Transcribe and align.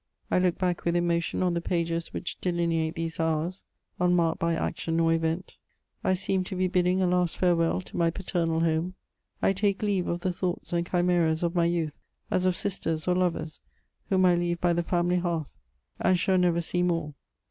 I 0.31 0.39
look 0.39 0.57
back 0.57 0.83
with 0.83 0.95
emotion 0.95 1.43
on 1.43 1.53
the 1.53 1.61
pages 1.61 2.07
which 2.11 2.41
delineate 2.41 2.95
these 2.95 3.19
hours, 3.19 3.65
unmarked 3.99 4.39
by 4.39 4.55
action 4.55 4.99
or 4.99 5.13
event; 5.13 5.57
I 6.03 6.15
seem 6.15 6.43
to 6.45 6.55
be 6.55 6.67
bidding 6.67 7.03
a 7.03 7.05
last 7.05 7.37
farewell 7.37 7.81
to 7.81 7.97
my 7.97 8.09
paternal 8.09 8.61
home; 8.61 8.95
I 9.43 9.53
take 9.53 9.83
leave 9.83 10.07
of 10.07 10.21
the 10.21 10.33
thoughts 10.33 10.73
and 10.73 10.89
chimeras 10.89 11.43
of 11.43 11.53
my 11.53 11.65
youth, 11.65 11.99
as 12.31 12.47
of 12.47 12.55
sisters 12.57 13.07
or 13.07 13.13
lovers, 13.13 13.61
whom 14.09 14.25
I 14.25 14.33
leave 14.33 14.59
by 14.59 14.73
the 14.73 14.81
family 14.81 15.17
hearth, 15.17 15.51
and 15.99 16.17
shall 16.17 16.39
never 16.39 16.61
see 16.61 16.81
more. 16.81 17.13